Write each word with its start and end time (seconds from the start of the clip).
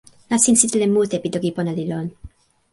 nasin 0.29 0.55
sitelen 0.61 0.95
mute 0.95 1.17
pi 1.23 1.29
toki 1.33 1.49
pona 1.55 1.71
li 1.77 1.85
lon. 1.91 2.07